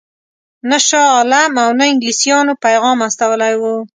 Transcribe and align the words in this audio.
نه 0.69 0.77
شاه 0.87 1.07
عالم 1.15 1.53
او 1.63 1.69
نه 1.79 1.83
انګلیسیانو 1.91 2.53
پیغام 2.65 2.97
استولی 3.07 3.53
وو. 3.61 3.75